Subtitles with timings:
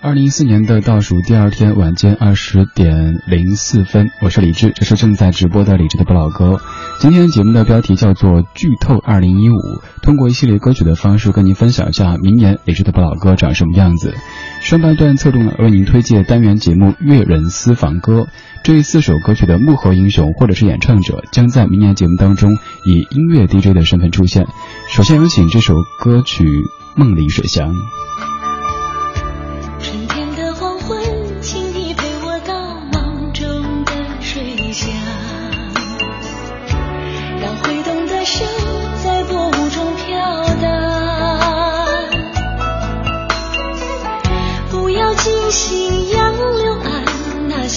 [0.00, 6.60] 二零一四年的倒数第二天晚间二十点零四分，我是李志，这是正在直播的李志的不老歌。
[7.00, 9.54] 今天节目的标题叫做《剧透二零一五》，
[10.00, 14.14] 通过一系列歌曲的方式跟您分享一下明年李志的不老歌长什么样子。
[14.60, 18.20] 上半段侧重了为您推荐单元节目《乐人私房歌》，
[18.62, 24.46] 这四首歌曲的幕后英雄或者是演唱者将在明年节目当中以音乐 DJ 的身份出现。
[24.88, 26.44] 首先有请这首歌曲
[26.96, 27.74] 《梦里水乡》。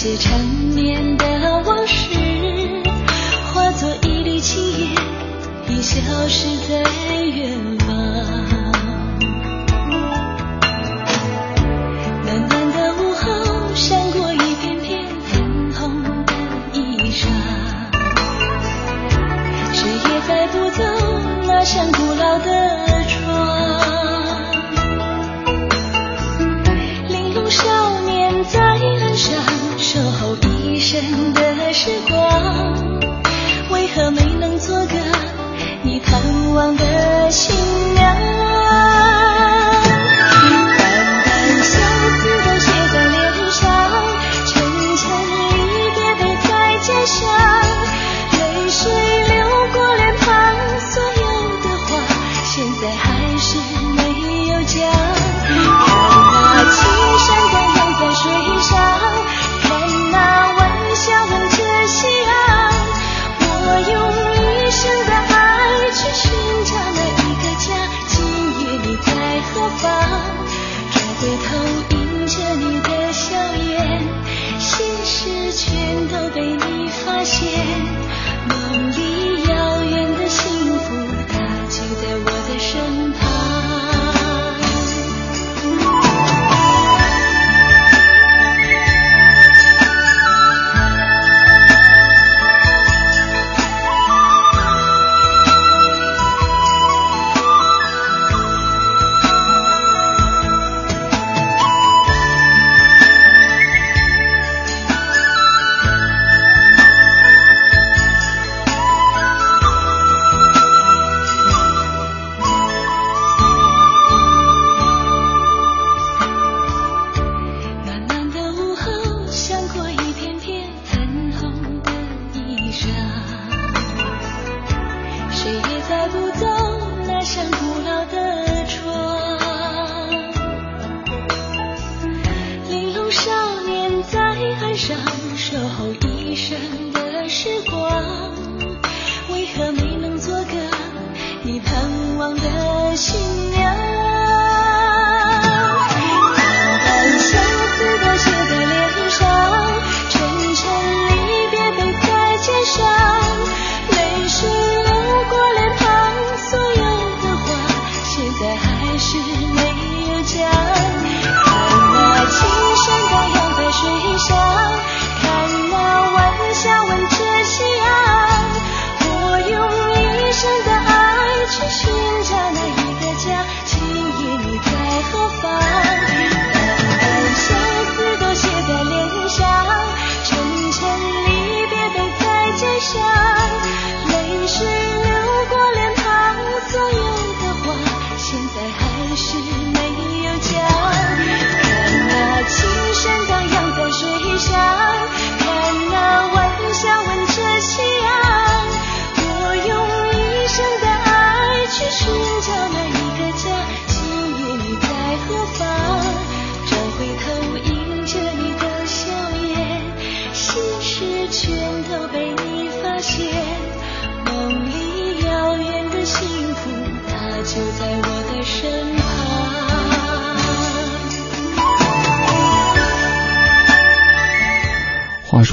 [0.02, 0.36] 些缠
[0.74, 2.08] 绵的往事，
[3.54, 4.96] 化作一缕青烟，
[5.68, 6.82] 已消失在
[7.22, 7.86] 远方。
[12.24, 16.32] 暖暖的午后，闪过一片片粉红的
[16.72, 17.28] 衣裳。
[19.72, 20.82] 谁也带不走
[21.46, 22.91] 那扇古老的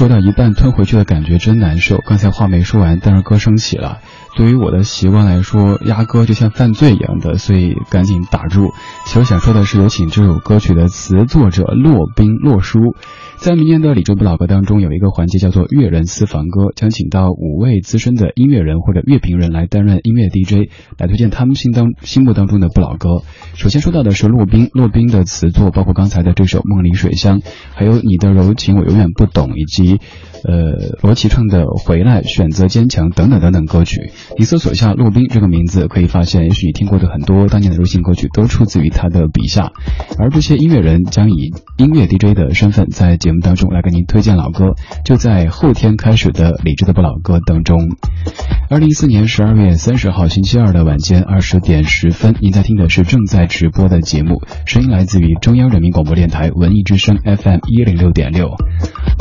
[0.00, 1.98] 说到一半吞回去的感觉真难受。
[1.98, 3.98] 刚才话没说完，但是歌声起了。
[4.34, 8.72] 对于我的习惯来说，压歌就像犯罪一样的，所以赶紧打住。
[9.04, 12.78] 其实想说的是，有请这首歌曲的词作者骆宾骆叔。
[13.40, 23.22] 在明年的李州不老歌当中，有一个环节叫做乐人私房歌，将请到五位资深的音乐人或者乐评人来担任音乐 DJ，来推荐他们心当心目当中的不老歌。
[23.54, 27.40] 首先说到的是骆宾，骆宾的词作包括刚才的这首《梦里水乡》，
[27.72, 30.00] 还有你的柔情我永远不懂，以及。
[30.42, 39.72] 呃，罗琦唱的《回来》、选择坚强等等等等歌曲，你搜索一下骆宾这个名字，可以发现，也许你听过的很多当年的流行歌曲都出自于他的笔下。
[40.18, 44.74] 而这些音乐人将以音乐 DJ 的身份在节节目当中来给您推荐老歌，
[45.04, 47.78] 就在后天开始的理智的不老歌当中。
[48.68, 58.50] 二零一四年十二月三十号星期二的晚间二十点十分，您在听的是正在直播的节目，声音来自于中央人民广播电台文艺之声 FM 一零六点六。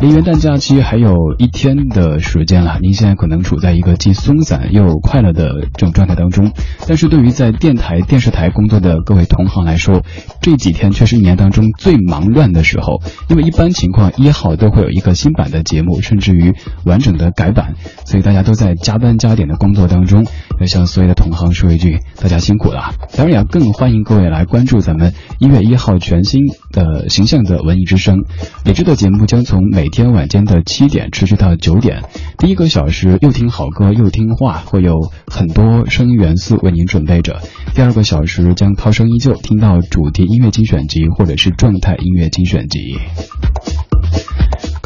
[0.02, 1.00] 离元旦假期还。
[1.00, 6.52] 有一天的时间了，您现在可能处在一个既松散又快乐的这种状态当中。
[6.90, 10.02] 但是对于在电台、电视台工作的各位同行来说，
[10.42, 13.02] 这几天却是一年当中最忙乱的时候。
[13.30, 16.54] 因为一般情况一号都会有一个新版的节目，甚至于
[16.86, 17.76] 完整的改版，
[18.06, 20.26] 所以大家都在加班加点的工作当中。
[20.60, 22.94] 要向所有的同行说一句，大家辛苦了。
[23.16, 26.42] 当然也更欢迎各位来关注咱们一月一号全新
[26.72, 28.24] 的形象的文艺之声。
[28.66, 31.10] 理智的节目将从每天晚间的七点。
[31.12, 32.04] 持续到九点，
[32.38, 37.42] 第一个小时又听好歌又听话，会有很多声音元素为您准备着。
[37.74, 42.98] 第二个小时将涛声依旧，听到主题音乐精选集或者是状态音乐精选集。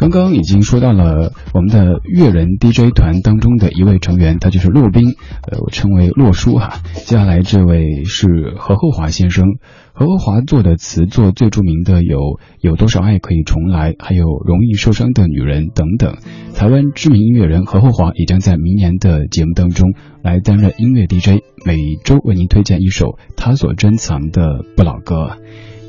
[0.04, 5.14] 刚刚已经说到了我们的乐人 DJ 团当中的一位成员，他就是骆宾，
[5.50, 6.82] 呃，我称为骆叔哈。
[6.92, 9.46] 接下来这位是何厚华先生。
[9.94, 12.18] 何厚华做的词作最著名的有
[12.60, 16.16] 《有多少爱可以重来》，还有《容易受伤的女人》等等。
[16.54, 25.38] 台湾知名音乐人何厚华也将在明年的节目当中来担任音乐 DJ，每周为您推荐一首他所珍藏的不老歌。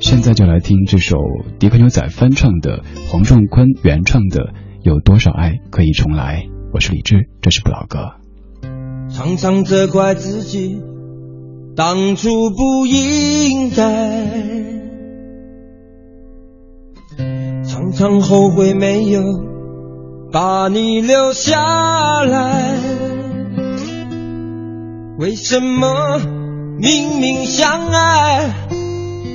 [0.07, 1.17] 现在就来听这首
[1.57, 4.39] 迪克牛仔翻唱的黄壮坤原唱的
[4.83, 6.43] 《有多少爱可以重来》。
[6.71, 8.11] 我是李志，这是不老歌。
[9.09, 10.79] 常常责怪自己。
[11.75, 14.21] 当初不应该，
[17.63, 19.23] 常常后悔没有
[20.31, 22.77] 把你留下来。
[25.17, 26.19] 为什么
[26.77, 28.53] 明明相爱，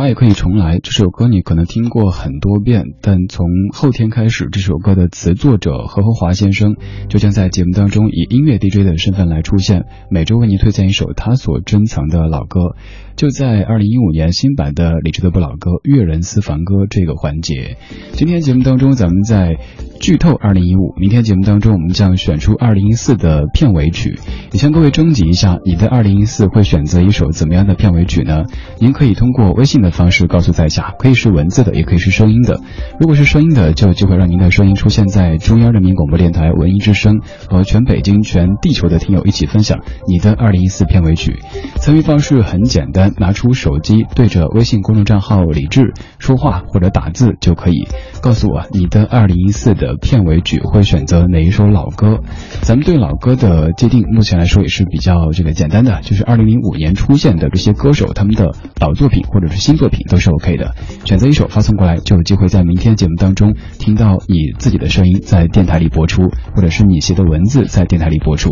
[0.00, 0.78] 有多少爱可以重来？
[0.78, 6.76] 这首歌你可能听过很多遍，但从后天开始，这首歌的词作者何厚华先生
[7.08, 12.76] 就将在节目当中以音乐 DJ 的身份来出现，每周为您推荐一首他所珍藏的老歌。
[13.16, 17.76] 就在二零一五年新版的李志的不老歌《粤人私房歌》这个环节，
[18.12, 19.58] 今天节目当中咱们在
[20.00, 24.18] 剧透二零一五，明天节目当中我们将选出二零一四的片尾曲，
[24.52, 28.44] 也向各位征集一下，你的二零一四会选择一首怎么样的片尾曲呢？
[28.78, 32.60] 您可以通过微信的方式告诉在下，可以是文字的，也可以是声音的。
[32.98, 41.38] 如果是声音的，就有机会让您的声音出现在中央人民广播电台文艺之声，和全北京、全地球的听友一起分享你的二零一四片尾曲。
[41.76, 43.10] 参与方式很简单。
[43.18, 47.86] 拿出手机对着微信公众账号李志说话或者打字就可以，
[48.22, 52.20] 告诉我你的二零一四的片尾曲会选择哪一首老歌。
[52.62, 60.74] 咱们对老歌的界定目前来说也是比较这个简单的，就是二零零五年出现的这些歌手他们的老作品或者是新作品都是 OK 的。
[61.04, 66.22] 选择一首发送过来，就有机会在明天节目当中听到你自己的声音在电台里播出，
[66.54, 68.50] 或者是你写的文字在电台里播出。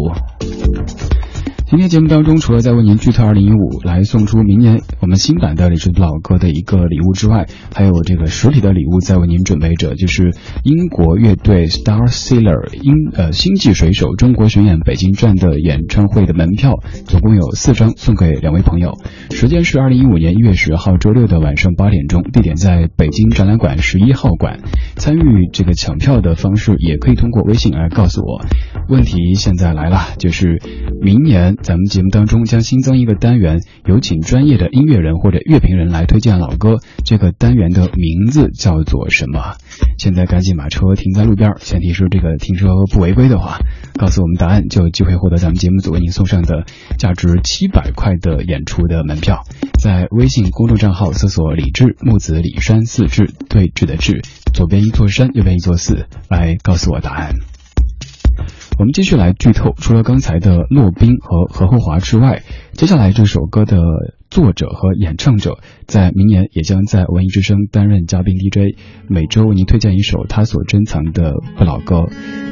[1.70, 10.32] 今天节目当中，除了在为您剧透二零一五来送出明年我们新版的李志老歌的一个礼物之外，还有这个实体的礼物在为您准备着，就是
[10.62, 16.72] 英国乐队 Star Sailor 英呃星际水手中国巡演北京站的演唱会的门票，
[17.04, 18.94] 总共有四张送给两位朋友。
[19.30, 24.60] 时间是二零一五年一月十号周六的晚上八点钟，地点在北京展览馆十一号馆。
[24.96, 28.40] 参与这个抢票的方式也可以通过微信来告诉我。
[28.88, 30.62] 问题现在来了，就是
[31.02, 31.56] 明年。
[31.62, 36.76] 咱们节目当中将新增一个单元，有请专业的音乐人或者乐评人来推荐老歌。
[37.04, 39.56] 这个单元的名字叫做什么？
[39.98, 43.58] 现在赶紧把车停在路边，前提是这个停车不违规的话，
[43.98, 46.64] 告诉我们答案就有机会获得咱们节目组为您送上的
[46.96, 49.42] 价值七百块的演出的门票。
[49.78, 54.22] 在微信公众账号搜索“李志木子李山四志对峙的志”，
[54.54, 57.34] 左边一座山，右边一座寺，来告诉我答案。
[58.78, 62.44] 我们继续来剧透，除了刚才的骆宾和何厚华之外，
[62.74, 63.76] 接下来这首歌的
[64.30, 65.58] 作者和演唱者，
[65.88, 72.06] 在明年也将在文艺之声担任嘉宾 DJ，每周为您推荐一首他所珍藏的不老歌。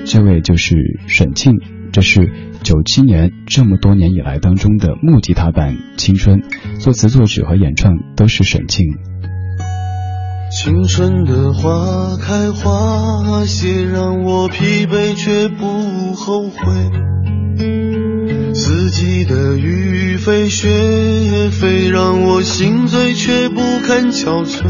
[0.04, 0.74] 这位就是
[1.06, 1.60] 沈庆，
[1.92, 2.28] 这是
[2.64, 6.40] 九七年这么多年以来当中的木吉他版《青春》，
[6.80, 8.84] 作词作曲和演唱都是沈庆。
[10.48, 16.56] 青春的花开花谢，让我疲惫却不后悔。
[18.54, 24.62] 四季的雨飞雪飞，让我心醉却不肯憔悴。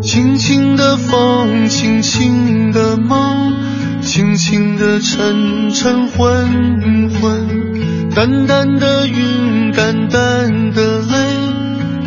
[0.00, 3.52] 轻轻的风，轻轻的梦，
[4.00, 11.29] 轻轻的沉沉昏昏，淡淡的云，淡淡的泪，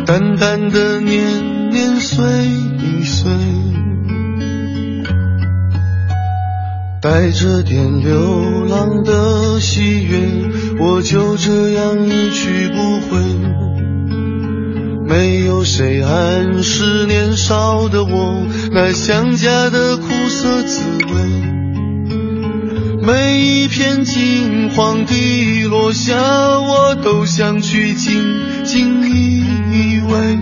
[0.06, 1.54] 淡淡的念。
[1.74, 3.32] 年岁一岁，
[7.00, 10.16] 带着点流浪的喜悦，
[10.78, 13.18] 我就这样一去不回。
[15.08, 21.14] 没有谁暗示年少的我那想家的苦涩滋味。
[23.02, 26.14] 每一片金黄的落下，
[26.60, 28.22] 我都想去紧
[28.64, 29.42] 紧依
[30.14, 30.38] 为。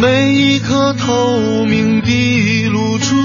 [0.00, 3.16] 每一颗透明的露珠，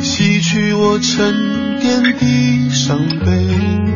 [0.00, 3.91] 洗去我沉淀的伤悲。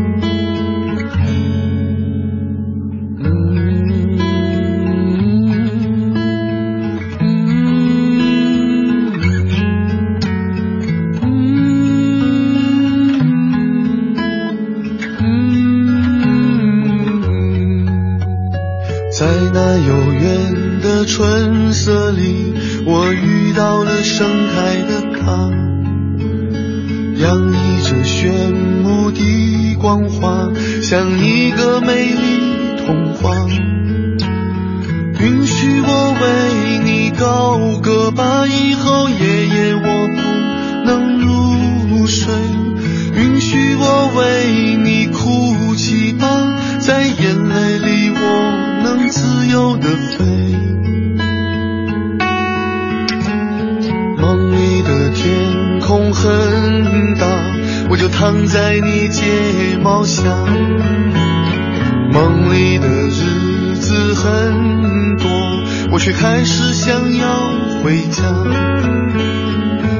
[23.57, 25.51] 到了盛开的她，
[27.17, 33.35] 洋溢着炫目的光华，像一个美丽童话。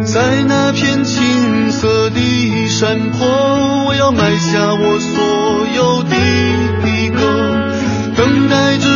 [0.04, 6.16] 在那片青色的山坡，我要埋下我所有的
[7.11, 7.21] 歌，
[8.16, 8.96] 等待着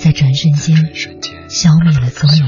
[0.00, 0.76] 在转瞬间
[1.48, 2.46] 消灭了踪影。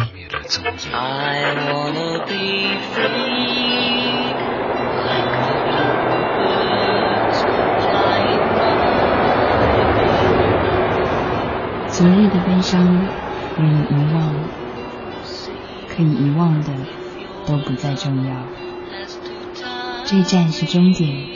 [11.88, 13.08] 昨日的悲伤
[13.56, 14.32] 可以遗忘，
[15.88, 16.68] 可以遗忘的
[17.46, 18.46] 都不再重要。
[20.04, 21.26] 这站是终点，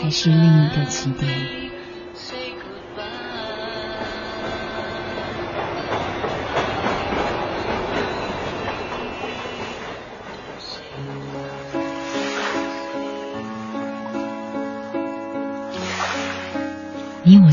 [0.00, 1.61] 还是另一个起点？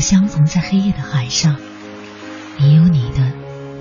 [0.00, 1.56] 相逢在黑夜的海上，
[2.58, 3.32] 你有你的，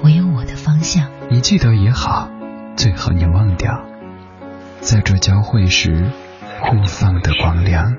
[0.04, 1.10] 我有我的方向。
[1.30, 2.30] 你记得也好，
[2.76, 3.86] 最好你忘掉，
[4.82, 6.12] 在这交汇时
[6.62, 7.96] 互放的光亮。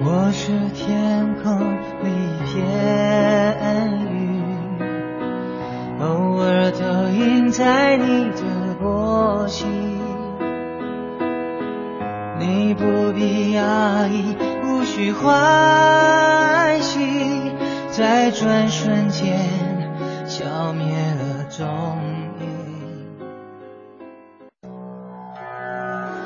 [0.00, 1.60] 我是天空
[2.02, 2.56] 里一片
[4.12, 4.42] 云，
[6.00, 9.68] 偶尔投影在你的波心。
[12.38, 16.47] 你不必讶异，无需欢喜，
[17.98, 19.36] 在转瞬间
[20.24, 21.66] 消灭了踪
[22.38, 22.46] 影。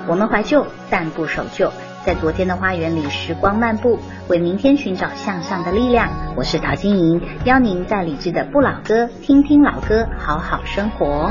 [0.07, 1.73] 我们怀旧，但不守旧。
[2.05, 6.11] 在昨天的花园里时光漫步，为明天寻找向上的力量。
[6.37, 11.31] 我是陶晶莹，邀您在理智的不老歌听听老歌，好好生活。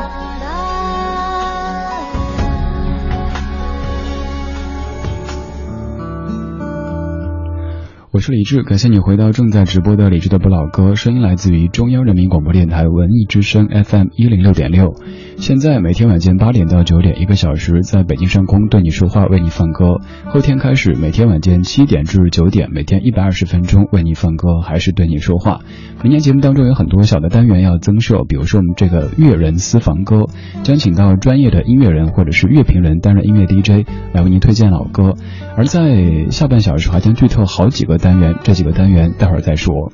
[8.13, 14.93] 我是李志，感谢你回到正在直播的李志的不老歌，声音来自于中央人民广播电台文艺之声 FM 一零六点六。
[15.37, 20.01] 现在每天晚间八点到九点，一个小时，在北京上空对你说话，为你放歌。
[20.25, 25.61] 后天开始，每天晚间七点至九点，每天一百二十分钟为你放歌，还是对你说话。
[26.03, 30.25] 明年节目当中有很多小的单元要增设，比如说我们这个乐人私房歌，
[30.63, 35.15] 将请到专业的音乐人或者是乐评人担任音乐 DJ 来为您推荐老歌。
[35.55, 39.91] 而在下半小时还将剧透好几个单元，这几个单元待会儿再说。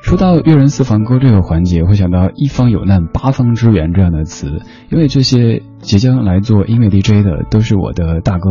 [0.00, 8.48] 说到阅人四方歌这个环节，会想到“一方有难，八方支援”这样的词，因为这些即将来做音乐 DJ 的都是我的大哥、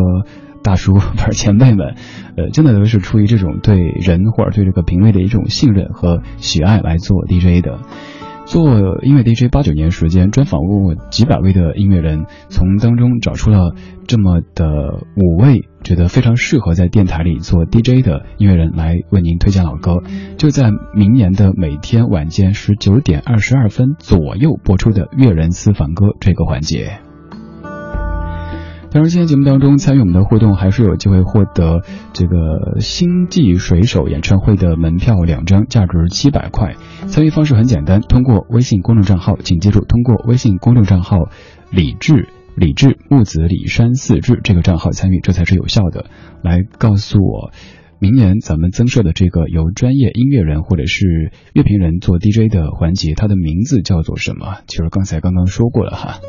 [0.64, 1.96] 大叔 不是前辈们，
[2.36, 7.80] 呃，真的都是出于这种对人或者对这个品味的一种信任和喜爱来做 DJ 的。
[8.54, 13.74] 做音乐 DJ 八九年时间，专访过几百位的音乐人，从当中找出了
[14.06, 20.04] 这么的五位觉得非常适合在电台里做 DJ 的音乐人来为您推荐老歌。
[20.38, 27.00] 就在明年的每天晚间十九点二十二分左右播出的乐人私房歌这个环节。
[28.94, 31.82] 当然，今天节目当中参与我们的互动，还是有机会获得
[32.14, 36.76] 这个星际水手演唱会的门票两张，价值七百块。
[37.08, 41.18] 参与方式很简单，通过微信公众账号，请记住，通过微信公众账号
[41.74, 46.06] “李志李志木子李山四志这个账号参与，这才是有效的。
[46.44, 47.52] 来告诉我，
[47.98, 54.58] 明年咱们增设的这个由专业音乐人或者是乐评人做 DJ 的环节，它的名字叫做什么？
[54.68, 56.20] 其实刚才刚刚说过了哈。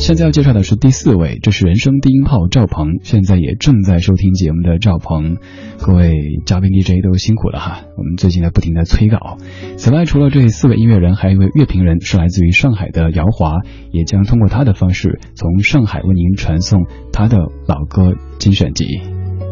[0.00, 5.36] 现在要介绍的是第四位，这是人生低音炮赵鹏，现在也正在收听节目的赵鹏，
[5.78, 6.14] 各位
[6.46, 9.36] 嘉宾 DJ 都辛苦了哈，我们最近在不停的催稿。
[9.76, 13.58] 此外，除了这四位音乐人，还有一位乐评人是来自于上海的姚华，
[13.92, 17.36] 也将通过他的方式从上海为您传送他的
[17.68, 18.86] 老歌精选集。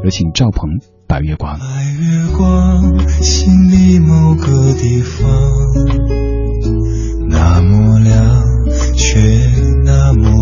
[0.03, 0.71] 有请赵鹏
[1.07, 1.57] 《白月光》。
[1.61, 1.67] 白
[2.01, 5.29] 月光，心里某个地方，
[7.29, 8.43] 那么亮，
[8.97, 9.21] 却
[9.85, 10.38] 那么。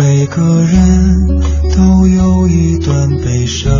[0.00, 1.26] 每个人
[1.76, 3.70] 都有一段悲伤，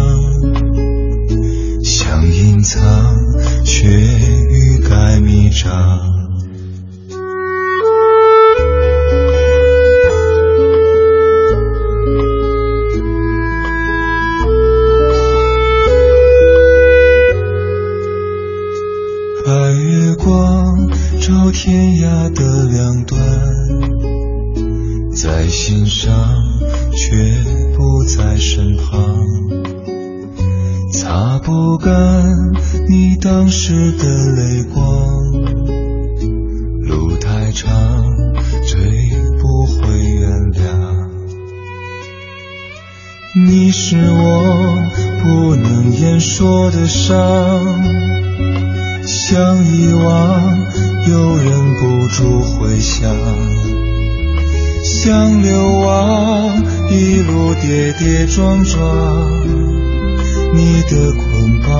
[1.82, 2.82] 想隐藏，
[3.64, 5.72] 却欲盖弥彰。
[19.46, 20.86] 白月光
[21.18, 23.18] 照天涯的两端，
[25.12, 26.12] 在心上
[26.92, 27.14] 却
[27.76, 29.26] 不在身旁，
[30.92, 31.92] 擦不干
[32.88, 34.82] 你当时的泪光，
[36.82, 37.70] 路太长，
[38.66, 40.60] 追不回原谅。
[43.48, 44.78] 你是我
[45.22, 47.14] 不能言说的伤。
[49.02, 50.40] 想遗忘，
[51.08, 53.12] 又忍不住回想；
[55.02, 58.84] 像流亡，一路跌跌撞撞，
[60.54, 61.70] 你的捆绑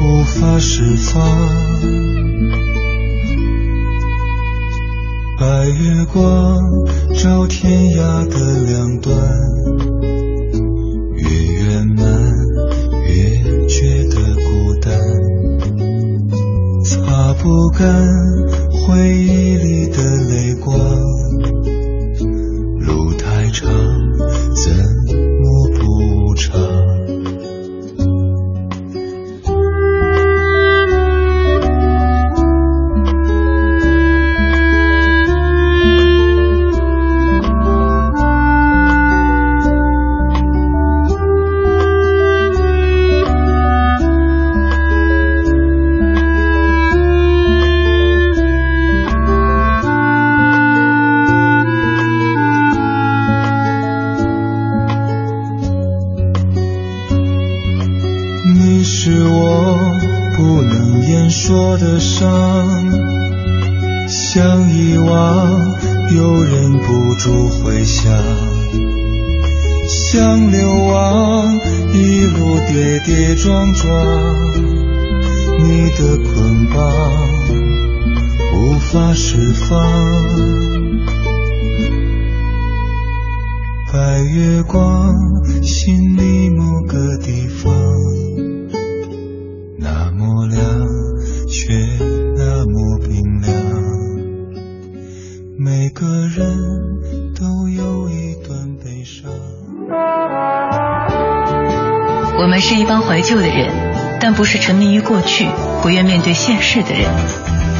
[0.00, 1.22] 无法释放。
[5.38, 6.58] 白月光
[7.22, 9.14] 照天涯的两端，
[11.16, 12.02] 越圆满
[13.08, 14.98] 越觉得孤单。
[16.82, 18.08] 擦不干
[18.70, 20.54] 回忆里的泪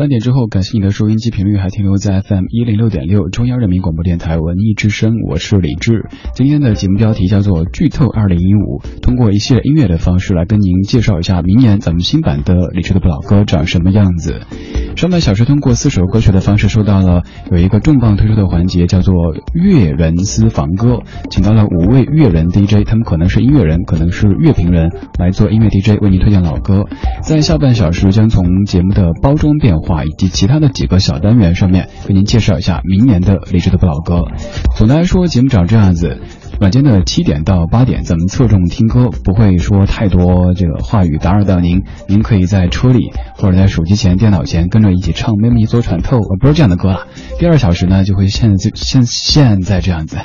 [0.00, 6.08] 半点之后，感谢你的收音机频率还停留在 FM 一零六点六，中央人民广播电台文艺之声，我是李志。
[6.32, 14.40] 今天的节目标题叫做《剧透二零一五》，通过一系列音乐的方式来跟您介绍一下明年咱们新版的李志的不老歌长什么样子。
[14.96, 19.14] 上半小时通过四首歌曲的方式说到了有一个重磅推出的环节，叫做
[19.52, 26.84] 乐人私房歌，请到了五位乐人 DJ，他们可能是音乐人，可能是乐评人，来做音乐 DJ 为您推荐老歌。
[27.22, 34.22] 在下半小时将从节目的包装变化话以及其他的几个小单元上面，为您介绍一下明年的励志的不老歌。
[34.76, 36.20] 总的来说，节目长这样子。
[36.60, 41.84] 晚间的七点到八点，咱们侧重听歌，不会说太多这个话语打扰到您。
[42.06, 47.06] 您可以在车里或者在手机前、电脑前跟着一起唱《妹妹左喘透》，呃，不是这样的歌了。
[47.38, 50.18] 第二小时呢，就会现在现现在这样子。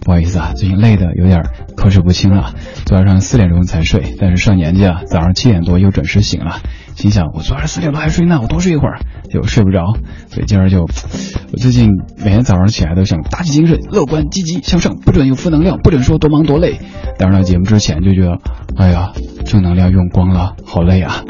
[0.00, 1.44] 不好意思啊，最近累的有点
[1.76, 2.54] 口齿不清了。
[2.86, 6.56] 昨晚上四点钟才睡，但是上年纪啊，早上七点多又准时醒了。
[6.94, 9.00] 心想，我昨晚四点多还睡呢，我多睡一会儿。
[9.32, 9.94] 就睡不着，
[10.28, 16.78] 所以今儿就我最近每天早上起来都想打起精神，乐观积极向上，不准有负能量，不准说多忙多累。
[17.18, 18.38] 当然了，节目之前就觉得，
[18.76, 19.12] 哎呀，
[19.44, 21.22] 正能量用光了，好累啊！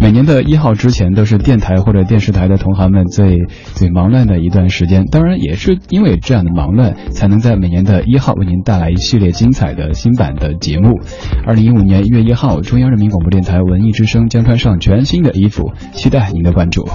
[0.00, 3.38] 每年的一号之前都是电台或者电视台的同行们最
[3.74, 11.00] 最忙乱的一段时间，当然也是因为这样的忙乱，才能在每年的一号为您带来一系列精彩的新版的节目。
[11.46, 16.88] 二零一五年一月一号，中央人民广播电台文艺之声将穿上全新的衣服，期待您的关注。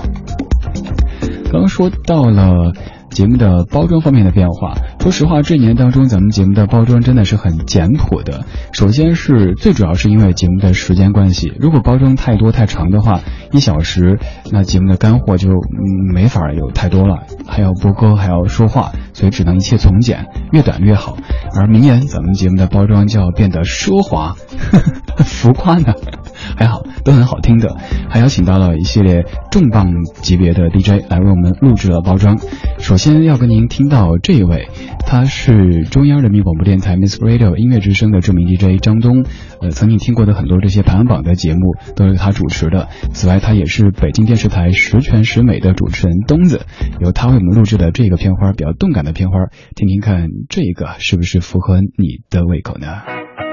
[1.51, 2.73] 刚刚说到了
[3.09, 8.45] 节目的包装方面的变化，说实话，这一年当中咱们节目的包装真的是很简朴的。
[8.71, 14.19] 首先是最主要是因为节目的时间关系，如果包装太多太长的话，一小时
[14.51, 21.17] 那节目的干货就嗯没法有太多了，还要播歌，还要说话，所以只能一切从简，越短越好。
[21.53, 24.35] 而明年咱们节目的包装就要变得奢华、
[25.25, 25.93] 浮夸呢。
[26.55, 27.75] 还好，都很好听的，
[28.09, 32.37] 还邀请到了一系列重磅级别的 DJ 来为我们录制了包装。
[32.79, 34.69] 首先要跟您听到这一位，
[35.05, 39.25] 他是中央人民广播电台 Miss Radio 音乐之声的著名 DJ 张东。
[39.61, 42.87] 呃，曾经听过的很多这些排行榜的节目都是他主持的。
[43.11, 46.65] 此外，他也是北京电视台十全十美的主持人东子。
[47.01, 49.37] 由他为我们录制的这个片花，比较动感的片花，
[49.75, 52.87] 听听看这一个是不是符合你的胃口呢？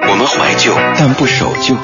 [0.08, 1.76] 我们怀旧，但不守旧。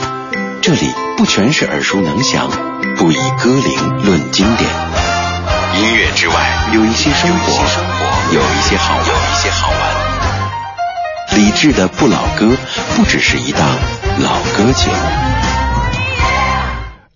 [0.61, 2.49] 这里不全是耳熟能详，
[2.97, 4.71] 不以歌龄论经典。
[5.75, 6.35] 音乐之外，
[6.73, 7.53] 有一些生活，
[8.35, 11.39] 有一些好玩，有一些好玩。
[11.39, 12.57] 理智的不老歌，
[12.95, 13.67] 不只是一档
[14.21, 15.62] 老歌节目。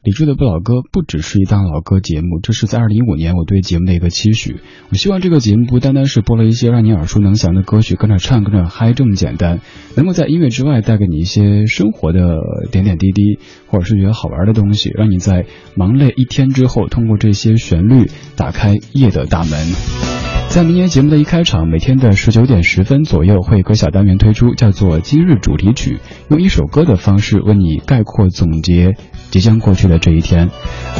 [0.06, 4.60] 李志的不老歌不只是一档老歌节目，这是在二零一五年我对节目的一个期许。
[4.90, 9.58] 我希望这个节目不单单是播了一些让你耳熟能详的歌曲，跟着唱跟着嗨这么简单，
[9.96, 12.36] 能够在音乐之外带给你一些生活的
[12.70, 20.35] 点点滴滴，或者是觉得好玩的东西，让你在忙累一天之后，通过这些旋律打开夜的大门。
[20.48, 25.98] 在明年节目的一开场，每天的十九点十分左右，会有个小单元推出，叫做“今日主题曲”，
[26.30, 28.94] 用一首歌的方式为你概括总结
[29.30, 30.48] 即将过去的这一天。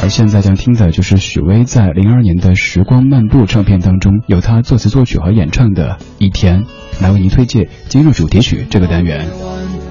[0.03, 6.63] 而现在将听的就是许巍在零二年的《时光漫步》唱片当中，由他作词作曲和演唱的《一天》，
[7.01, 9.27] 来为您推荐今日主题曲这个单元。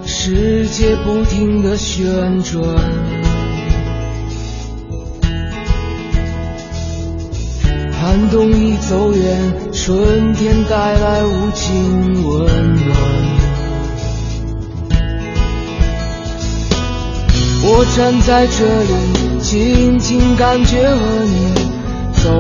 [0.05, 3.36] 世界不停的旋转。
[8.07, 12.97] 寒冬已走远，春天带来无尽温暖。
[17.65, 21.53] 我站在这里，静静感觉和你
[22.13, 22.31] 走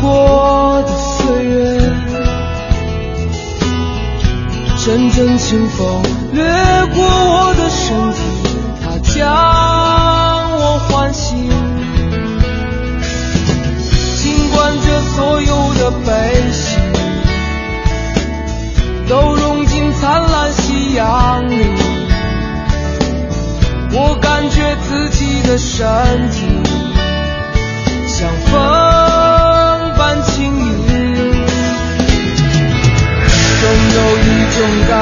[0.00, 1.80] 过的岁月。
[4.76, 6.44] 阵阵清风掠
[6.94, 8.20] 过我的身体，
[8.80, 9.26] 它将
[10.52, 11.65] 我唤醒。
[15.16, 16.12] 所有的悲
[16.52, 16.76] 喜
[19.08, 21.64] 都融进灿烂夕阳里，
[23.92, 25.86] 我感觉自己的身
[26.30, 26.44] 体
[28.06, 28.60] 像风
[29.96, 30.68] 般轻盈，
[33.62, 33.64] 总
[33.96, 34.92] 有一种感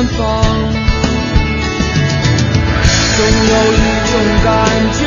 [0.00, 0.18] 绽放。
[3.16, 3.76] 总有一
[4.08, 4.48] 种感
[4.96, 5.00] 觉，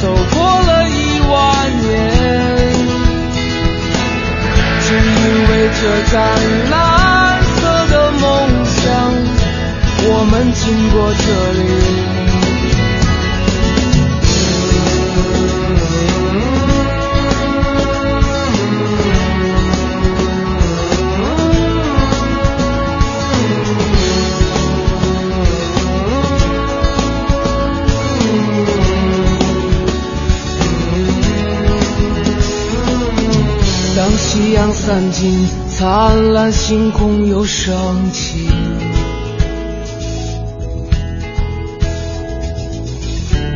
[0.00, 0.90] 走过了一
[1.30, 1.32] 万
[1.80, 1.90] 年，
[4.80, 5.00] 只因
[5.48, 6.12] 为这盏
[6.70, 6.74] 蓝
[7.54, 8.20] 色的梦
[8.64, 8.82] 想，
[10.04, 10.60] 我们经
[10.90, 11.91] 过这里。
[34.52, 37.74] 阳散尽，灿烂星空又升
[38.12, 38.48] 起。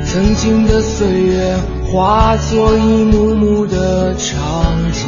[0.06, 1.56] 曾经的岁月
[1.92, 5.06] 化作一幕幕的场景。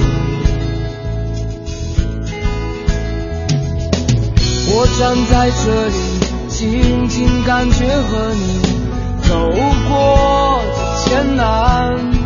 [4.70, 5.94] 我站在这里，
[6.48, 8.60] 静静感觉和你
[9.26, 9.48] 走
[9.88, 12.17] 过的艰难。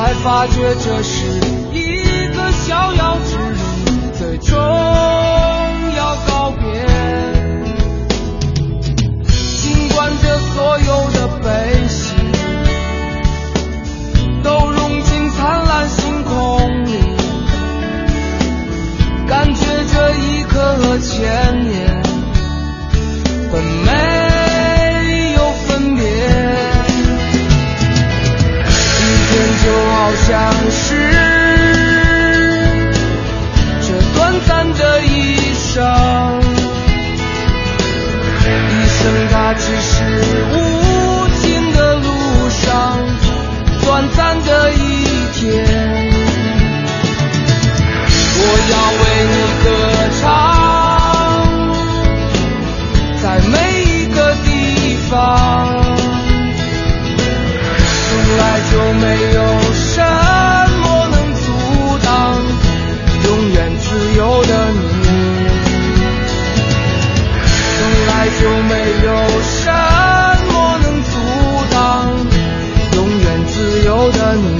[0.00, 1.26] 才发觉这是
[1.74, 3.58] 一个逍遥之旅
[4.18, 4.56] 最终
[5.94, 6.64] 要告别。
[9.58, 12.14] 尽管这所有的悲喜
[14.42, 16.92] 都融进灿烂星空里
[19.28, 22.02] 感觉这一刻和千年
[23.52, 24.29] 的美
[30.10, 30.28] 好像
[30.72, 30.82] 是
[33.80, 35.06] 这短暂的一
[35.54, 35.70] 生，
[38.44, 38.98] 一生
[39.30, 39.94] 它只是
[40.52, 40.58] 无
[41.40, 42.08] 尽的路
[42.50, 42.66] 上
[43.82, 45.38] 短暂的一天。
[48.36, 48.42] 我
[48.72, 49.66] 要为你歌
[50.20, 50.22] 唱，
[53.22, 54.48] 在每一个地
[55.08, 55.14] 方。
[58.12, 59.38] 从来就没有
[68.42, 68.74] 有没
[69.04, 69.70] 有什
[70.50, 71.14] 么能阻
[71.70, 71.76] 挡
[72.94, 74.59] 永远自由的你？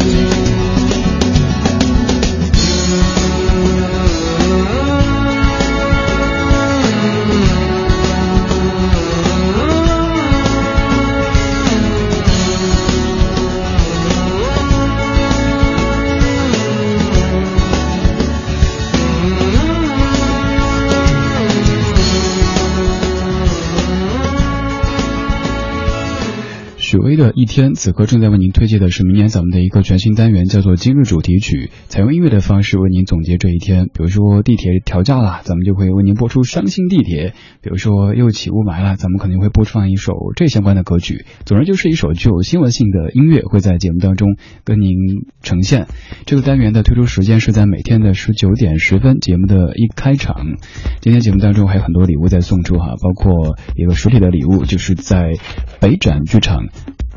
[27.21, 33.89] 的一天，此刻正在为您推荐的是明年咱们的一个全新单元，叫做今日主题曲，采用音乐的方式为您总结这一天。
[33.93, 41.27] 比如说地铁调价了，咱们就会为您播出伤心地铁；比如说又起雾霾了，咱们肯定会播放一首这相关的歌曲。
[41.45, 44.97] 总之就是一首具有新闻性的音乐会在节目当中跟您
[45.43, 45.89] 呈现。
[46.25, 50.57] 这个单元的推出时间是在每天的十九点十分，节目的一开场。
[51.03, 55.35] 今天节目当中还有很多礼物在送出哈，包括一个实体的礼物，就是在
[55.83, 56.69] 北展剧场。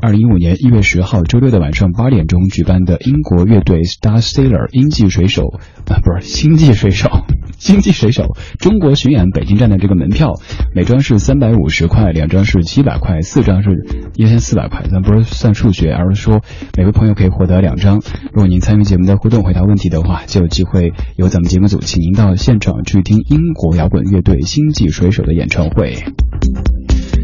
[0.04, 5.44] 二零一五年一月十号周六的晚上八点钟举办的英国乐队 Star Sailor 英际水手
[5.86, 7.08] 啊，不是星际水手，
[7.56, 10.34] 星际水手中国巡演北京站的这个门票，
[10.74, 13.70] 每张是三百五十块，两张是七百块，四张是
[14.14, 14.82] 一千四百块。
[14.92, 16.42] 咱不是算数学，而是说
[16.76, 18.02] 每位朋友可以获得两张。
[18.30, 25.96] 如果您参与节目的互动回答问题的话，就有机会由咱们节目组请您到现场去听英国摇滚乐队星际水手的演唱会。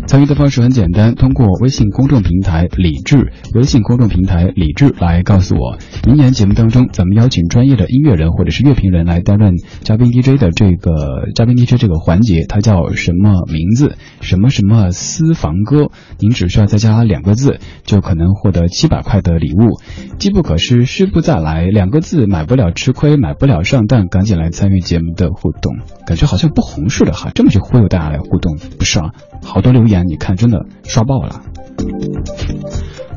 [0.06, 13.96] 参与的方式很简单，通过微信公众平台“理智”，微信公众平台“理智”来告诉我，明年节目当中咱们邀请专业的音乐人或者是乐评人来担任嘉宾 DJ 的这个嘉宾 DJ 这个环节，它叫什么名字？
[14.20, 15.90] 什么什么私房歌？
[16.18, 19.80] 您只需要再加两个字，就可能获得七百块的礼物。
[20.18, 29.10] 机不可失，失不再来，两个字买不了吃亏，买不了上当，赶紧来参与节目的互动，感觉好像不红似的哈，这么去忽悠大家来互动，不是啊？
[29.42, 31.42] 好多留言，你看真的刷爆了。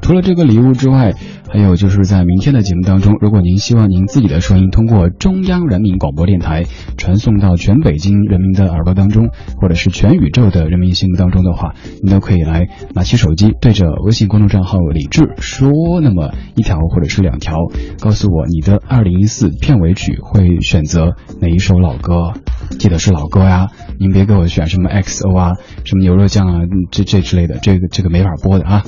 [0.01, 1.13] 除了这个礼物之外，
[1.49, 6.65] 还有就是在明天的节目当中，如果您希望您自己的声音通过中央人民广播电台
[6.97, 9.29] 传送到全北京人民的耳朵当中，
[9.61, 15.69] 或者是全宇宙的人民心目当中的话，您都可以来拿起手机，对着微信公众账号李志说
[16.01, 17.55] 那么一条或者是两条，
[18.01, 22.33] 告诉我你的二零一四片尾曲会选择哪一首老歌，
[22.77, 23.67] 记得是老歌呀，
[23.99, 25.51] 您别给我选什么 XO 啊，
[25.85, 28.83] 什么牛肉酱啊，这这之类的，这个这个没法播的啊。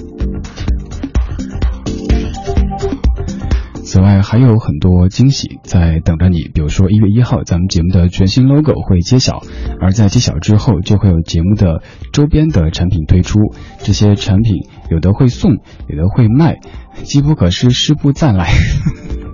[3.83, 9.41] 此外还有很多惊喜在等着你，比如说一月一号咱们节目的全新 logo 会揭晓，
[9.79, 11.81] 而在揭晓之后就会有节目的
[12.11, 13.39] 周边的产品推出，
[13.79, 15.51] 这些产品有的会送，
[15.87, 16.59] 有的会卖，
[17.03, 18.49] 机不可失，失不再来。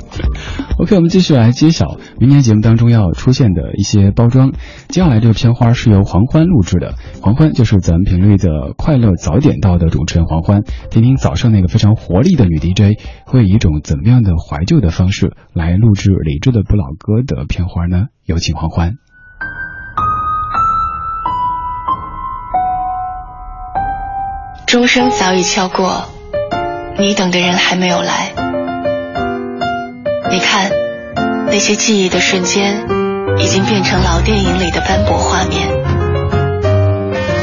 [0.81, 4.51] OK，我们继续来揭晓明年节目当中要出现的一些包装。
[4.87, 10.63] 接下来这个片花是由黄欢录制的，黄欢就是咱们频率的快乐早点到的主持人黄欢。
[10.89, 18.07] 听听早上那个非常活力的女 DJ 会以一种怎么样的怀旧的方式来录制理智的不老歌的片花呢？
[18.25, 18.95] 有请黄欢。
[24.65, 26.05] 钟声早已敲过，
[26.97, 28.50] 你等的人还没有来。
[30.31, 30.71] 你看，
[31.47, 32.87] 那些记忆的瞬间，
[33.37, 35.67] 已经变成老电影里的斑驳画面。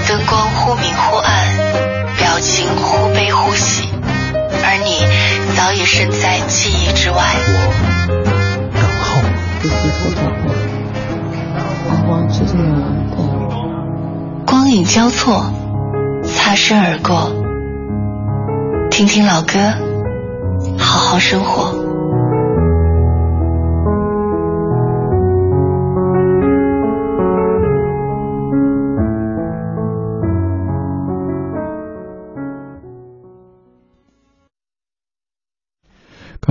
[0.09, 1.47] 灯光忽明忽暗，
[2.17, 3.91] 表情忽悲忽喜，
[4.65, 5.05] 而你
[5.55, 7.19] 早已身在记忆之外。
[7.53, 9.21] 我等候。
[14.47, 15.53] 光影交错，
[16.25, 17.33] 擦身而过。
[18.91, 19.75] 听听老歌，
[20.79, 21.87] 好好生活。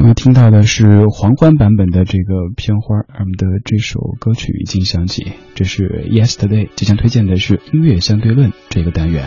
[0.08, 5.34] 刚刚听到的是皇冠版本的这个片花，我们的这首歌曲已经响起。
[5.54, 9.26] 这是 Yesterday，即将推荐的是音乐相对论这个单元。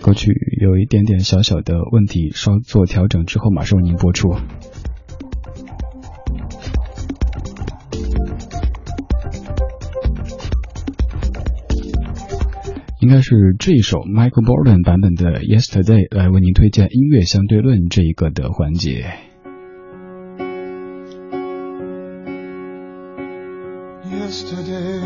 [0.00, 0.30] 歌曲
[0.60, 4.36] 有一点点小小的问题，稍作调整之后马上为您播出。
[13.09, 19.35] 该是这一首 Michael Bolton 版本的 Yesterday 来为您推荐音乐相对论这一个的环节。
[24.25, 25.01] yesterday.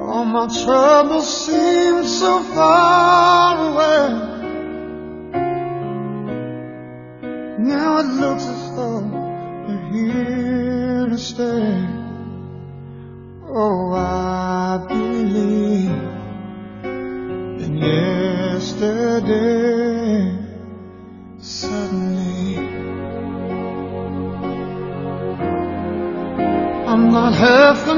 [0.00, 4.31] All my troubles seem so far away.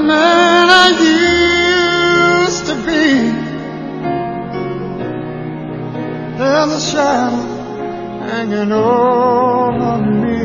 [0.05, 0.87] Man I
[2.47, 3.05] used to be.
[6.37, 7.43] There's a shadow
[8.29, 10.43] hanging over me.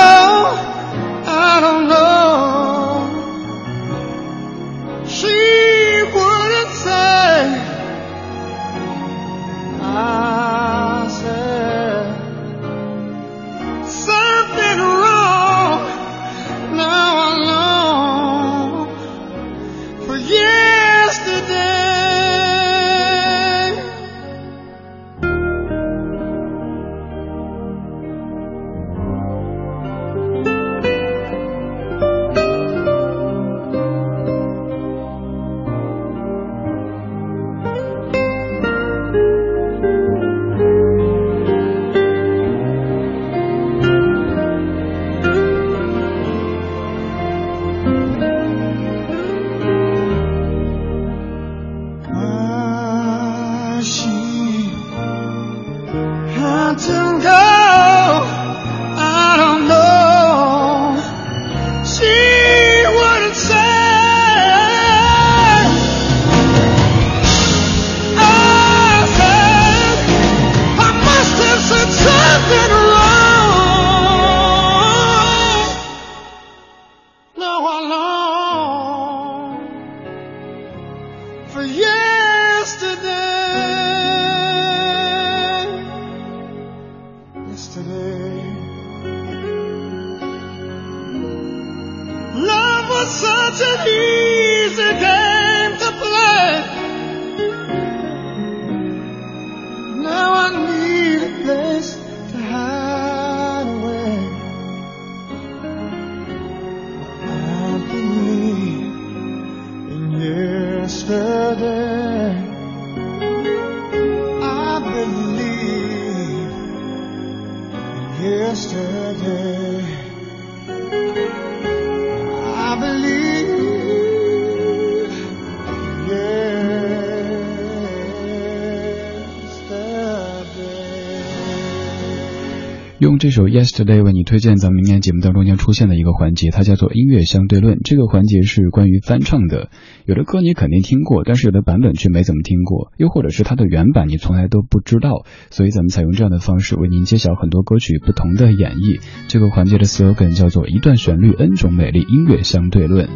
[133.21, 137.77] 这首 Yesterday 为你推荐咱们明年节目当中将出现的一个环节，它叫做音乐相对论。
[137.83, 139.69] 这个环节是关于翻唱的，
[140.07, 148.99] 有的歌你肯定听过，但是有的版本却没怎么听过，又或者是它的原版你从来都不知道，所以咱们采用这样的方式为您揭晓很多歌曲不同的演绎。
[149.27, 153.07] 这个环节的 slogan 叫做一段旋律 n 种美丽，音乐相对论。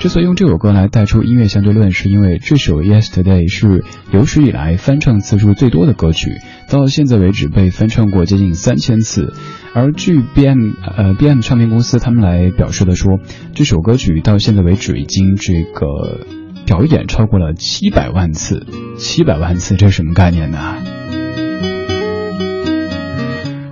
[0.00, 6.38] 之所以用这首歌来带出音乐相对论，是因为这首 Yesterday 是有史以来翻唱次数最多的歌曲，
[6.70, 9.34] 到现在为止被翻唱过接近三千次。
[9.74, 13.20] 而据 BM 呃 BM 唱片公司他们来表示的说，
[13.52, 16.26] 这首歌曲到现在为止已经这个
[16.64, 20.76] 表演超过了七百万次，七百万次这是什么概念呢？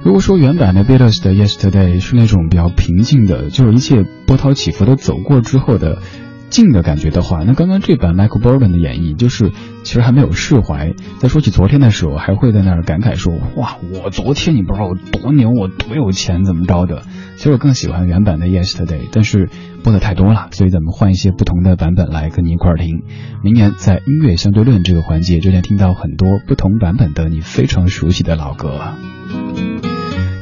[0.09, 5.99] 如果说原版的 Beatles 的 Yesterday 是那种比较平静的，就是一切波涛起伏的走过之后的
[6.49, 9.53] 静的感觉的话，那刚刚这版 Michael Bolton 的演绎就是
[9.83, 17.03] 其实还没有释怀，在说起昨天的时候，还会在那儿感慨说：“哇，我昨天你不知道我多牛，我多有钱，怎么着的。”
[17.37, 19.51] 其实我更喜欢原版的 Yesterday，但是
[19.85, 23.03] 播的太多了，所以咱们换一些不同的版本来跟你一块儿听。
[23.45, 28.81] 明年在音乐相对论这个环节，就将听到很多不同版本的你非常熟悉的老歌。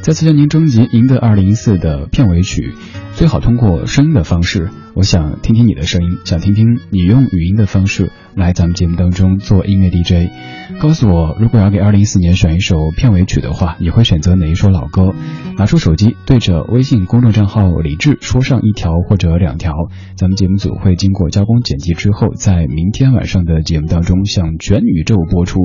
[0.07, 2.71] 再次向您征集《赢得二零一四》的片尾曲，
[3.15, 10.31] 最好通过声音的方式我想听听你的声音，想听听你用语音的方式来咱们节目当中做音乐 DJ。
[10.79, 15.13] 告诉我，如果要给二零一四年选一首片尾曲的话，你会选择哪一首老歌？
[15.57, 19.73] 拿出手机，对着微信公众账号李志说上一条或者两条，
[20.15, 25.59] 咱们节目组会经过加工剪辑之后，在明天晚上的节目当中向全宇宙播出。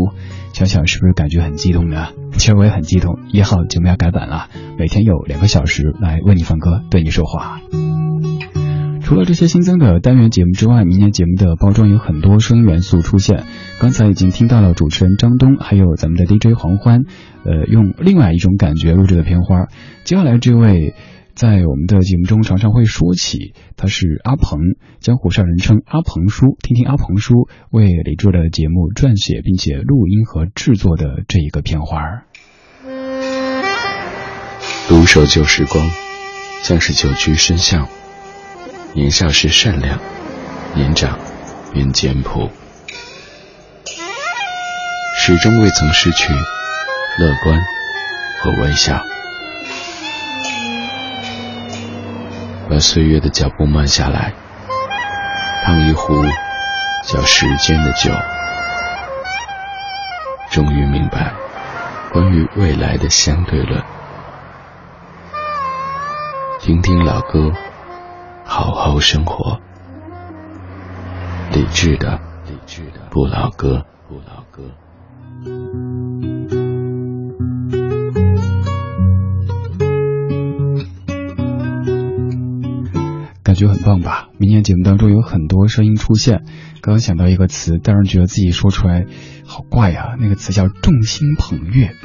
[0.52, 2.08] 想想是不是感觉很激动呢？
[2.32, 3.20] 其实我也很激动。
[3.30, 7.60] 一号节目要改版了，每天有两个小时来为你放歌，对你说话。
[9.02, 13.44] 除了这些新增的单元节目之外，明年节目的包装有很多声音元素出现。
[13.78, 17.02] 刚才已经听到了主持人张东，还有咱们的 DJ 黄欢，
[17.44, 19.66] 呃，用另外一种感觉录制的片花。
[20.04, 20.94] 接下来这位，
[21.34, 24.60] 在我们的节目中常常会说起，他是阿鹏，
[25.00, 26.56] 江湖上人称阿鹏叔。
[26.62, 32.24] 听听阿鹏叔为李志的节目撰写并且录音和制作的这一个片花儿。
[34.88, 35.90] 独守旧时光，
[36.62, 37.88] 像是久居深巷。
[38.94, 39.98] 年少时善良，
[40.74, 41.18] 年长
[41.72, 42.50] 便简朴，
[45.18, 46.32] 始终未曾失去
[47.18, 47.58] 乐观
[48.42, 49.11] 和微笑。
[52.72, 54.32] 把岁月的脚步慢下来，
[55.62, 56.14] 烫一壶
[57.04, 58.10] 叫时间的酒，
[60.50, 61.34] 终于明白
[62.14, 63.84] 关于未来的相对论。
[66.60, 67.52] 听听老歌。
[68.42, 69.60] 好好生活，
[71.52, 73.84] 理智的，理智的不老歌，
[83.62, 84.28] 觉很棒吧？
[84.38, 86.42] 明年节目当中有很多声音出现。
[86.80, 89.04] 刚刚想到一个词，但是觉得自己说出来
[89.46, 90.16] 好怪呀。
[90.18, 91.92] 那个词叫众星捧月。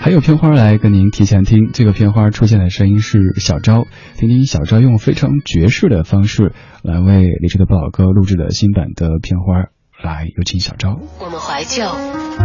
[0.00, 3.86] 还有片花来跟您提前听，这个片花出现的声音是小昭，
[4.16, 6.52] 听听小昭用非常爵士的方式
[6.82, 9.70] 来为李志的不老歌录制的新版的片花，
[10.02, 10.98] 来有请小昭。
[11.20, 11.84] 我们怀旧，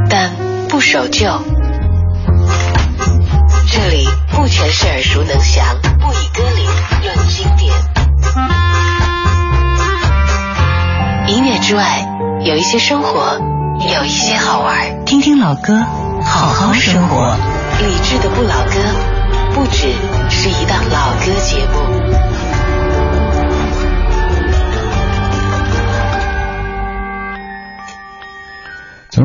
[0.10, 0.32] 但
[0.70, 1.26] 不守旧。
[3.72, 5.66] 这里不全是耳熟能详，
[11.70, 12.04] 之外，
[12.42, 13.38] 有一些生活，
[13.96, 15.06] 有一些好玩。
[15.06, 15.80] 听听老歌。
[16.20, 17.36] 好好生活，
[17.78, 18.74] 理智的不老歌，
[19.54, 19.89] 不只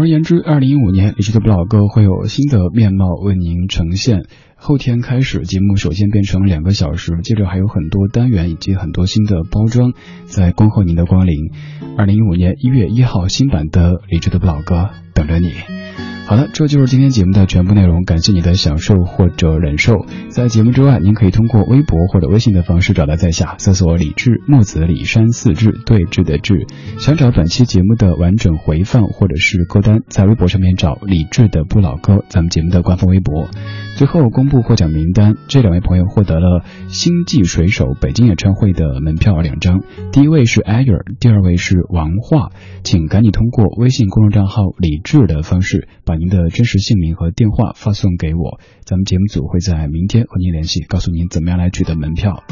[0.05, 4.27] 而言之，二零一五年理智的不老歌会有新的面貌为您呈现。
[4.55, 9.95] 后天开始，节目首先变成两个小时，接着还有很多单元以及很多新的包装
[10.27, 11.51] 在恭候您的光临。
[11.97, 15.84] 二零一五年一月一号，新版的理智的不老歌等着你。
[16.27, 18.03] 好了，这就是今天节目的全部内容。
[18.03, 20.07] 感谢你的享受或者忍受。
[20.31, 26.67] 在节目之外，您可以通过微博或者微信的方式找到在下，搜索“李志木子李山四志对峙的志”。
[26.99, 33.51] 想找本期节目的完整回放或者是歌单，在微博上面找李志的不老歌，咱们节目的官方微博。
[33.97, 39.83] 最后公布获奖名单，这两位朋友获得了星际水手北京演唱会的门票两张。
[40.11, 42.51] 第一位是艾尔，第二位是王化，
[42.83, 52.43] 请赶紧通过微信公众账号李志的方式把您的真实姓名和电话发送给我，咱们节目组会在明天和您联系，告诉您怎么样来取得门票。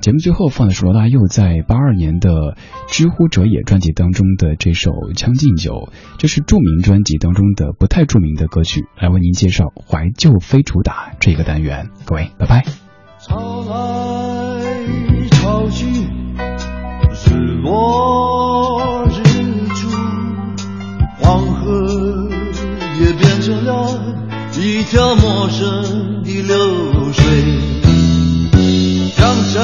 [0.00, 2.30] 节目最后放的是罗大佑在八二年的
[2.88, 5.72] 《知乎者也》专辑当中的这首《将进酒》，
[6.16, 11.90] 这是著名专辑当中的不太著名的歌曲，来为您介绍怀旧非主打这个单元。
[12.06, 12.64] 各位，拜拜。
[13.18, 19.22] 潮来潮去，日落日
[19.74, 19.90] 出，
[21.18, 22.30] 黄河
[23.00, 24.00] 也变成了
[24.58, 27.24] 一条陌生的流水。
[29.16, 29.62] 江山